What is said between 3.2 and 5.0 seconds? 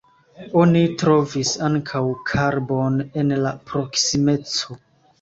en la proksimeco.